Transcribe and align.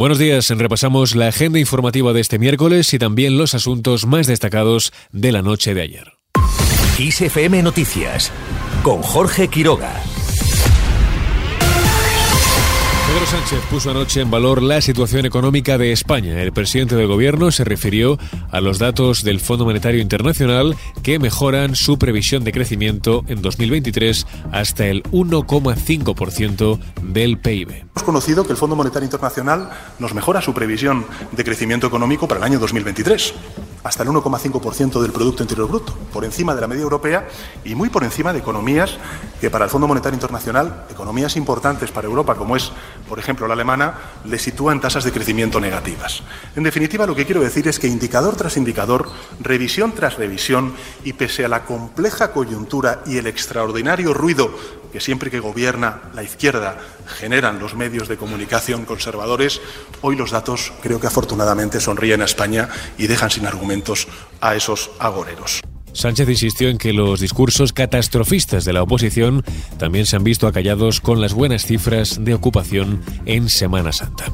Buenos 0.00 0.18
días, 0.18 0.48
repasamos 0.48 1.14
la 1.14 1.28
agenda 1.28 1.58
informativa 1.58 2.14
de 2.14 2.22
este 2.22 2.38
miércoles 2.38 2.94
y 2.94 2.98
también 2.98 3.36
los 3.36 3.54
asuntos 3.54 4.06
más 4.06 4.26
destacados 4.26 4.94
de 5.12 5.30
la 5.30 5.42
noche 5.42 5.74
de 5.74 5.82
ayer. 5.82 6.14
ISFM 6.98 7.62
Noticias 7.62 8.32
con 8.82 9.02
Jorge 9.02 9.48
Quiroga. 9.48 9.92
Pedro 13.10 13.26
Sánchez 13.26 13.60
puso 13.68 13.90
anoche 13.90 14.20
en 14.20 14.30
valor 14.30 14.62
la 14.62 14.80
situación 14.80 15.26
económica 15.26 15.78
de 15.78 15.90
España. 15.90 16.40
El 16.40 16.52
presidente 16.52 16.94
del 16.94 17.08
gobierno 17.08 17.50
se 17.50 17.64
refirió 17.64 18.20
a 18.52 18.60
los 18.60 18.78
datos 18.78 19.24
del 19.24 19.40
Fondo 19.40 19.64
Monetario 19.64 20.00
Internacional 20.00 20.76
que 21.02 21.18
mejoran 21.18 21.74
su 21.74 21.98
previsión 21.98 22.44
de 22.44 22.52
crecimiento 22.52 23.24
en 23.26 23.42
2023 23.42 24.28
hasta 24.52 24.86
el 24.86 25.02
1,5% 25.10 26.78
del 27.02 27.38
PIB. 27.38 27.70
Hemos 27.72 28.04
conocido 28.04 28.44
que 28.44 28.52
el 28.52 28.56
Fondo 28.56 28.76
Monetario 28.76 29.06
Internacional 29.06 29.70
nos 29.98 30.14
mejora 30.14 30.40
su 30.40 30.54
previsión 30.54 31.04
de 31.32 31.42
crecimiento 31.42 31.88
económico 31.88 32.28
para 32.28 32.38
el 32.38 32.44
año 32.44 32.60
2023 32.60 33.34
hasta 33.82 34.02
el 34.02 34.10
1,5% 34.10 35.00
del 35.00 35.12
Producto 35.12 35.42
Interior 35.42 35.68
Bruto, 35.68 35.94
por 36.12 36.24
encima 36.24 36.54
de 36.54 36.60
la 36.60 36.66
media 36.66 36.82
europea 36.82 37.28
y 37.64 37.74
muy 37.74 37.88
por 37.88 38.04
encima 38.04 38.32
de 38.32 38.40
economías 38.40 38.98
que 39.40 39.50
para 39.50 39.64
el 39.64 39.70
Fondo 39.70 39.88
Monetario 39.88 40.16
Internacional, 40.16 40.84
economías 40.90 41.36
importantes 41.36 41.90
para 41.90 42.06
Europa, 42.06 42.34
como 42.34 42.56
es, 42.56 42.72
por 43.08 43.18
ejemplo, 43.18 43.46
la 43.46 43.54
alemana, 43.54 43.94
le 44.24 44.38
sitúan 44.38 44.80
tasas 44.80 45.04
de 45.04 45.12
crecimiento 45.12 45.60
negativas. 45.60 46.22
En 46.56 46.62
definitiva, 46.62 47.06
lo 47.06 47.14
que 47.14 47.24
quiero 47.24 47.40
decir 47.40 47.68
es 47.68 47.78
que 47.78 47.86
indicador 47.86 48.36
tras 48.36 48.56
indicador, 48.56 49.08
revisión 49.40 49.92
tras 49.92 50.16
revisión, 50.16 50.74
y 51.04 51.14
pese 51.14 51.44
a 51.44 51.48
la 51.48 51.64
compleja 51.64 52.32
coyuntura 52.32 53.02
y 53.06 53.16
el 53.16 53.26
extraordinario 53.26 54.12
ruido 54.12 54.50
que 54.92 55.00
siempre 55.00 55.30
que 55.30 55.40
gobierna 55.40 56.02
la 56.14 56.22
izquierda 56.22 56.78
generan 57.18 57.58
los 57.58 57.74
medios 57.74 58.08
de 58.08 58.16
comunicación 58.16 58.84
conservadores, 58.84 59.60
hoy 60.00 60.16
los 60.16 60.30
datos 60.30 60.72
creo 60.82 61.00
que 61.00 61.06
afortunadamente 61.06 61.80
sonríen 61.80 62.22
a 62.22 62.24
España 62.24 62.68
y 62.96 63.06
dejan 63.06 63.30
sin 63.30 63.46
argumentos 63.46 64.08
a 64.40 64.54
esos 64.54 64.90
agoreros. 64.98 65.60
Sánchez 65.92 66.28
insistió 66.28 66.68
en 66.68 66.78
que 66.78 66.92
los 66.92 67.20
discursos 67.20 67.72
catastrofistas 67.72 68.64
de 68.64 68.72
la 68.72 68.82
oposición 68.82 69.44
también 69.78 70.06
se 70.06 70.16
han 70.16 70.24
visto 70.24 70.46
acallados 70.46 71.00
con 71.00 71.20
las 71.20 71.34
buenas 71.34 71.66
cifras 71.66 72.24
de 72.24 72.34
ocupación 72.34 73.02
en 73.26 73.48
Semana 73.48 73.92
Santa. 73.92 74.26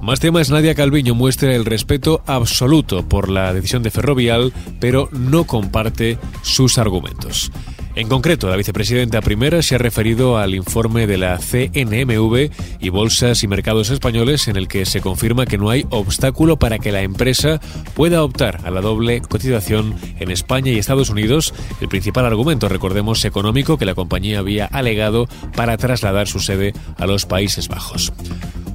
Más 0.00 0.20
temas, 0.20 0.48
Nadia 0.48 0.74
Calviño 0.74 1.14
muestra 1.14 1.54
el 1.54 1.64
respeto 1.64 2.22
absoluto 2.26 3.06
por 3.06 3.28
la 3.28 3.52
decisión 3.52 3.82
de 3.82 3.90
Ferrovial, 3.90 4.52
pero 4.80 5.08
no 5.12 5.44
comparte 5.44 6.18
sus 6.42 6.78
argumentos. 6.78 7.50
En 7.98 8.08
concreto, 8.08 8.48
la 8.48 8.54
vicepresidenta 8.54 9.20
primera 9.20 9.60
se 9.60 9.74
ha 9.74 9.78
referido 9.78 10.38
al 10.38 10.54
informe 10.54 11.08
de 11.08 11.18
la 11.18 11.36
CNMV 11.36 12.48
y 12.78 12.90
Bolsas 12.90 13.42
y 13.42 13.48
Mercados 13.48 13.90
Españoles 13.90 14.46
en 14.46 14.56
el 14.56 14.68
que 14.68 14.86
se 14.86 15.00
confirma 15.00 15.46
que 15.46 15.58
no 15.58 15.68
hay 15.68 15.84
obstáculo 15.90 16.60
para 16.60 16.78
que 16.78 16.92
la 16.92 17.02
empresa 17.02 17.60
pueda 17.96 18.22
optar 18.22 18.60
a 18.62 18.70
la 18.70 18.82
doble 18.82 19.20
cotización 19.20 19.96
en 20.20 20.30
España 20.30 20.70
y 20.70 20.78
Estados 20.78 21.10
Unidos, 21.10 21.52
el 21.80 21.88
principal 21.88 22.24
argumento, 22.24 22.68
recordemos, 22.68 23.24
económico 23.24 23.78
que 23.78 23.84
la 23.84 23.96
compañía 23.96 24.38
había 24.38 24.66
alegado 24.66 25.26
para 25.56 25.76
trasladar 25.76 26.28
su 26.28 26.38
sede 26.38 26.74
a 26.98 27.06
los 27.08 27.26
Países 27.26 27.66
Bajos. 27.66 28.12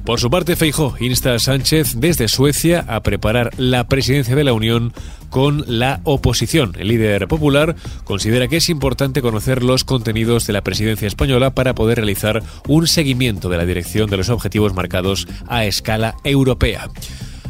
Por 0.04 0.20
su 0.20 0.28
parte, 0.28 0.54
Feijó 0.54 0.94
insta 1.00 1.32
a 1.32 1.38
Sánchez 1.38 1.94
desde 1.96 2.28
Suecia 2.28 2.84
a 2.86 3.00
preparar 3.00 3.52
la 3.56 3.88
presidencia 3.88 4.36
de 4.36 4.44
la 4.44 4.52
Unión 4.52 4.92
con 5.34 5.64
la 5.66 6.00
oposición. 6.04 6.76
El 6.78 6.86
líder 6.86 7.26
popular 7.26 7.74
considera 8.04 8.46
que 8.46 8.58
es 8.58 8.68
importante 8.68 9.20
conocer 9.20 9.64
los 9.64 9.82
contenidos 9.82 10.46
de 10.46 10.52
la 10.52 10.62
presidencia 10.62 11.08
española 11.08 11.56
para 11.56 11.74
poder 11.74 11.96
realizar 11.96 12.40
un 12.68 12.86
seguimiento 12.86 13.48
de 13.48 13.56
la 13.56 13.66
dirección 13.66 14.08
de 14.08 14.16
los 14.16 14.28
objetivos 14.28 14.74
marcados 14.74 15.26
a 15.48 15.64
escala 15.64 16.14
europea. 16.22 16.88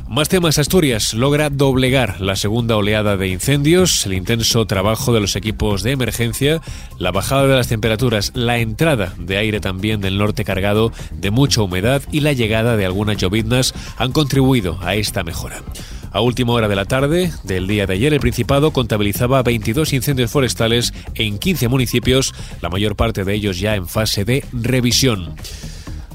Más 0.09 0.31
temas, 0.31 0.59
Asturias 0.59 1.12
logra 1.12 1.51
doblegar 1.51 2.23
la 2.23 2.37
segunda 2.37 2.75
oleada 2.75 3.19
de 3.19 3.29
incendios, 3.29 4.07
el 4.07 4.15
intenso 4.15 4.65
trabajo 4.67 5.12
de 5.12 5.21
los 5.21 5.37
equipos 5.37 5.83
de 5.83 5.91
emergencia, 5.91 6.62
la 6.99 7.12
bajada 7.12 7.47
de 7.47 7.55
las 7.56 7.69
temperaturas, 7.69 8.33
la 8.34 8.61
entrada 8.61 9.12
de 9.19 9.37
aire 9.37 9.61
también 9.61 10.00
del 10.00 10.17
norte 10.17 10.43
cargado 10.47 10.91
de 11.12 11.31
mucha 11.31 11.61
humedad 11.61 12.00
y 12.11 12.21
la 12.21 12.33
llegada 12.33 12.78
de 12.78 12.87
algunas 12.87 13.19
lloviznas 13.19 13.75
han 13.99 14.12
contribuido 14.12 14.78
a 14.81 14.94
esta 14.94 15.23
mejora. 15.23 15.62
A 16.14 16.20
última 16.20 16.52
hora 16.52 16.69
de 16.69 16.76
la 16.76 16.84
tarde 16.84 17.32
del 17.42 17.66
día 17.66 17.88
de 17.88 17.94
ayer, 17.94 18.14
el 18.14 18.20
Principado 18.20 18.70
contabilizaba 18.70 19.42
22 19.42 19.92
incendios 19.92 20.30
forestales 20.30 20.94
en 21.16 21.38
15 21.38 21.66
municipios, 21.66 22.32
la 22.62 22.69
mayor 22.69 22.94
parte 22.94 23.25
de 23.25 23.34
ellos 23.34 23.58
ya 23.58 23.75
en 23.75 23.88
fase 23.88 24.25
de 24.25 24.44
revisión. 24.52 25.34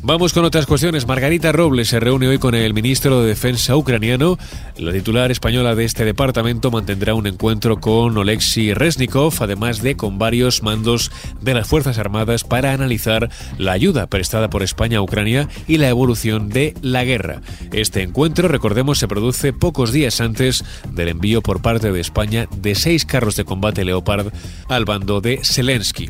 Vamos 0.01 0.31
con 0.31 0.45
otras 0.45 0.65
cuestiones. 0.65 1.05
Margarita 1.05 1.51
Robles 1.51 1.89
se 1.89 1.99
reúne 1.99 2.29
hoy 2.29 2.37
con 2.37 2.55
el 2.55 2.73
ministro 2.73 3.21
de 3.21 3.27
Defensa 3.27 3.75
ucraniano. 3.75 4.37
La 4.77 4.93
titular 4.93 5.29
española 5.29 5.75
de 5.75 5.83
este 5.83 6.05
departamento 6.05 6.71
mantendrá 6.71 7.13
un 7.13 7.27
encuentro 7.27 7.81
con 7.81 8.17
Oleksiy 8.17 8.73
Resnikov, 8.73 9.33
además 9.41 9.81
de 9.81 9.97
con 9.97 10.17
varios 10.17 10.63
mandos 10.63 11.11
de 11.41 11.53
las 11.53 11.67
Fuerzas 11.67 11.97
Armadas 11.97 12.45
para 12.45 12.71
analizar 12.71 13.29
la 13.57 13.73
ayuda 13.73 14.07
prestada 14.07 14.49
por 14.49 14.63
España 14.63 14.99
a 14.99 15.01
Ucrania 15.01 15.49
y 15.67 15.77
la 15.77 15.89
evolución 15.89 16.47
de 16.47 16.75
la 16.81 17.03
guerra. 17.03 17.41
Este 17.73 18.01
encuentro, 18.01 18.47
recordemos, 18.47 18.99
se 18.99 19.09
produce 19.09 19.51
pocos 19.51 19.91
días 19.91 20.21
antes 20.21 20.63
del 20.93 21.09
envío 21.09 21.41
por 21.41 21.61
parte 21.61 21.91
de 21.91 21.99
España 21.99 22.47
de 22.55 22.73
seis 22.75 23.05
carros 23.05 23.35
de 23.35 23.43
combate 23.43 23.83
Leopard 23.83 24.31
al 24.69 24.85
bando 24.85 25.19
de 25.19 25.41
Zelensky. 25.43 26.09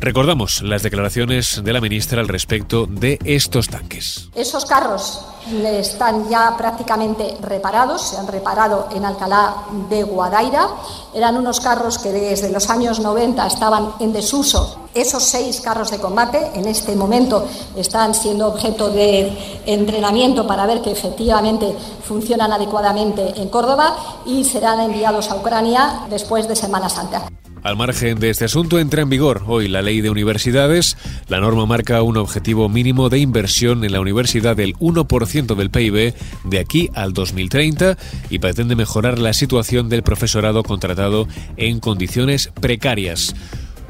Recordamos 0.00 0.62
las 0.62 0.84
declaraciones 0.84 1.60
de 1.64 1.72
la 1.72 1.80
ministra 1.80 2.20
al 2.20 2.28
respecto 2.28 2.86
de 2.86 3.18
estos 3.24 3.68
tanques. 3.68 4.28
Esos 4.32 4.64
carros 4.64 5.24
están 5.64 6.28
ya 6.28 6.56
prácticamente 6.56 7.36
reparados, 7.42 8.02
se 8.02 8.16
han 8.16 8.28
reparado 8.28 8.88
en 8.94 9.04
Alcalá 9.04 9.64
de 9.90 10.04
Guadaira. 10.04 10.68
Eran 11.12 11.36
unos 11.36 11.58
carros 11.58 11.98
que 11.98 12.12
desde 12.12 12.50
los 12.50 12.70
años 12.70 13.00
90 13.00 13.44
estaban 13.46 13.94
en 13.98 14.12
desuso. 14.12 14.88
Esos 14.94 15.24
seis 15.24 15.60
carros 15.60 15.90
de 15.90 15.98
combate 15.98 16.52
en 16.54 16.66
este 16.66 16.94
momento 16.94 17.46
están 17.76 18.14
siendo 18.14 18.46
objeto 18.46 18.90
de 18.90 19.60
entrenamiento 19.66 20.46
para 20.46 20.66
ver 20.66 20.80
que 20.80 20.92
efectivamente 20.92 21.74
funcionan 22.04 22.52
adecuadamente 22.52 23.40
en 23.40 23.48
Córdoba 23.48 23.96
y 24.26 24.44
serán 24.44 24.80
enviados 24.80 25.30
a 25.30 25.36
Ucrania 25.36 26.06
después 26.08 26.46
de 26.46 26.54
Semana 26.54 26.88
Santa. 26.88 27.28
Al 27.62 27.76
margen 27.76 28.20
de 28.20 28.30
este 28.30 28.44
asunto, 28.44 28.78
entra 28.78 29.02
en 29.02 29.10
vigor 29.10 29.42
hoy 29.46 29.68
la 29.68 29.82
ley 29.82 30.00
de 30.00 30.10
universidades. 30.10 30.96
La 31.28 31.40
norma 31.40 31.66
marca 31.66 32.02
un 32.02 32.16
objetivo 32.16 32.68
mínimo 32.68 33.08
de 33.08 33.18
inversión 33.18 33.84
en 33.84 33.92
la 33.92 34.00
universidad 34.00 34.56
del 34.56 34.74
1% 34.76 35.54
del 35.54 35.70
PIB 35.70 36.14
de 36.44 36.58
aquí 36.58 36.88
al 36.94 37.12
2030 37.12 37.98
y 38.30 38.38
pretende 38.38 38.76
mejorar 38.76 39.18
la 39.18 39.32
situación 39.32 39.88
del 39.88 40.02
profesorado 40.02 40.62
contratado 40.62 41.26
en 41.56 41.80
condiciones 41.80 42.50
precarias. 42.60 43.34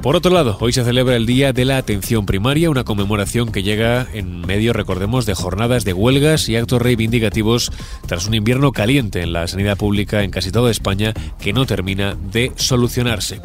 Por 0.01 0.15
otro 0.15 0.31
lado, 0.31 0.57
hoy 0.61 0.71
se 0.71 0.85
celebra 0.85 1.17
el 1.17 1.25
Día 1.25 1.51
de 1.51 1.65
la 1.65 1.77
Atención 1.77 2.25
Primaria, 2.25 2.69
una 2.69 2.85
conmemoración 2.85 3.51
que 3.51 3.63
llega 3.63 4.07
en 4.13 4.39
medio, 4.41 4.71
recordemos, 4.71 5.25
de 5.25 5.33
jornadas 5.33 5.83
de 5.83 5.91
huelgas 5.91 6.47
y 6.47 6.55
actos 6.55 6.81
reivindicativos 6.81 7.69
tras 8.07 8.25
un 8.25 8.33
invierno 8.33 8.71
caliente 8.71 9.21
en 9.21 9.33
la 9.33 9.45
sanidad 9.47 9.77
pública 9.77 10.23
en 10.23 10.31
casi 10.31 10.51
toda 10.51 10.71
España 10.71 11.13
que 11.41 11.51
no 11.51 11.65
termina 11.65 12.15
de 12.15 12.53
solucionarse. 12.55 13.41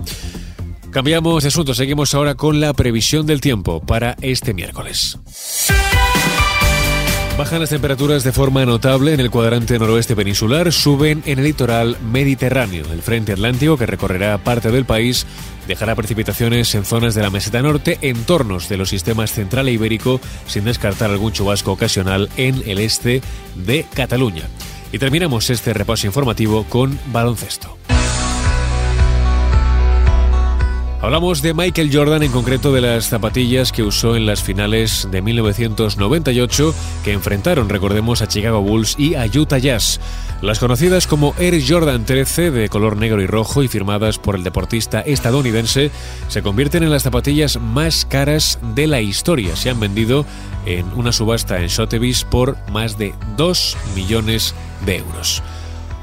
Cambiamos 0.93 1.43
de 1.43 1.49
asunto, 1.49 1.75
seguimos 1.75 2.15
ahora 2.15 2.37
con 2.37 2.61
la 2.61 2.73
previsión 2.73 3.27
del 3.27 3.41
tiempo 3.41 3.81
para 3.81 4.17
este 4.21 4.55
miércoles. 4.55 5.19
Bajan 7.37 7.59
las 7.59 7.71
temperaturas 7.71 8.23
de 8.23 8.31
forma 8.31 8.65
notable 8.65 9.13
en 9.13 9.19
el 9.19 9.29
cuadrante 9.29 9.77
noroeste 9.77 10.15
peninsular, 10.15 10.73
suben 10.73 11.21
en 11.27 11.41
el 11.41 11.47
litoral 11.47 11.99
mediterráneo. 12.01 12.85
El 12.93 13.03
frente 13.03 13.33
atlántico, 13.33 13.77
que 13.77 13.87
recorrerá 13.87 14.39
parte 14.39 14.71
del 14.71 14.85
país, 14.85 15.27
dejará 15.67 15.97
precipitaciones 15.97 16.73
en 16.77 16.85
zonas 16.85 17.17
de 17.17 17.23
la 17.23 17.31
meseta 17.31 17.61
norte, 17.61 17.99
entornos 18.03 18.69
de 18.69 18.77
los 18.77 18.91
sistemas 18.91 19.33
central 19.33 19.67
e 19.67 19.73
ibérico, 19.73 20.21
sin 20.47 20.65
descartar 20.65 21.11
algún 21.11 21.33
chubasco 21.33 21.73
ocasional 21.73 22.29
en 22.37 22.63
el 22.67 22.79
este 22.79 23.21
de 23.57 23.85
Cataluña. 23.93 24.45
Y 24.93 25.01
terminamos 25.01 25.51
este 25.51 25.75
repaso 25.75 26.07
informativo 26.07 26.63
con 26.69 26.97
baloncesto. 27.07 27.77
Hablamos 31.05 31.43
de 31.43 31.53
Michael 31.53 31.91
Jordan, 31.93 32.23
en 32.23 32.33
concreto 32.33 32.73
de 32.73 32.81
las 32.81 33.11
zapatillas 33.11 33.73
que 33.73 33.83
usó 33.83 34.17
en 34.17 34.25
las 34.25 34.43
finales 34.43 35.07
de 35.11 35.21
1998 35.21 36.75
que 37.05 37.13
enfrentaron, 37.13 37.69
recordemos, 37.69 38.23
a 38.23 38.27
Chicago 38.27 38.63
Bulls 38.63 38.99
y 38.99 39.15
a 39.15 39.27
Utah 39.27 39.59
Jazz. 39.59 40.01
Las 40.41 40.61
conocidas 40.61 41.07
como 41.07 41.35
Air 41.39 41.63
Jordan 41.69 42.07
13 42.07 42.51
de 42.51 42.71
color 42.71 42.97
negro 42.97 43.21
y 43.21 43.27
rojo 43.27 43.63
y 43.63 43.69
firmadas 43.69 44.19
por 44.19 44.35
el 44.35 44.45
deportista 44.45 45.03
estadounidense 45.03 45.91
se 46.29 46.43
convierten 46.43 46.83
en 46.83 46.91
las 46.91 47.03
zapatillas 47.03 47.61
más 47.61 48.07
caras 48.07 48.59
de 48.75 48.87
la 48.87 49.03
historia. 49.03 49.57
Se 49.57 49.69
han 49.69 49.81
vendido 49.81 50.25
en 50.65 50.87
una 50.95 51.13
subasta 51.13 51.61
en 51.61 51.69
Sotheby's 51.69 52.25
por 52.25 52.57
más 52.71 52.97
de 52.97 53.15
2 53.37 53.77
millones 53.95 54.55
de 54.87 54.97
euros. 54.97 55.43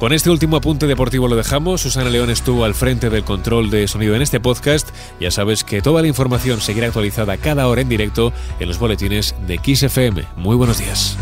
Con 0.02 0.14
este 0.14 0.32
último 0.32 0.58
apunte 0.58 0.88
deportivo 0.88 1.28
lo 1.28 1.36
dejamos. 1.36 1.82
Susana 1.82 2.10
León 2.10 2.32
estuvo 2.32 2.66
al 2.66 2.74
frente 2.74 3.12
del 3.12 3.24
control 3.24 3.70
de 3.70 3.88
sonido 3.88 4.16
en 4.16 4.24
este 4.24 4.40
podcast. 4.40 4.90
Ya 5.20 5.30
sabes 5.30 5.64
que 5.64 5.84
toda 5.84 6.02
la 6.02 6.08
información 6.08 6.60
seguirá 6.60 6.88
actualizada 6.88 7.38
cada 7.38 7.68
hora 7.68 7.82
en 7.82 7.90
directo 7.90 8.34
en 8.60 8.68
los 8.68 8.80
boletines 8.80 9.36
de 9.46 9.60
XFM. 9.60 10.26
Muy 10.38 10.56
buenos 10.56 10.80
días. 10.80 11.20